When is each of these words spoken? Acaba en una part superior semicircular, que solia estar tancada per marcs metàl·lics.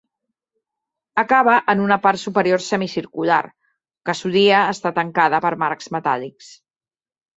Acaba 1.23 1.57
en 1.73 1.83
una 1.87 1.97
part 2.07 2.21
superior 2.21 2.63
semicircular, 2.69 3.39
que 4.09 4.19
solia 4.21 4.63
estar 4.75 4.93
tancada 4.99 5.45
per 5.47 5.53
marcs 5.67 5.93
metàl·lics. 5.99 6.49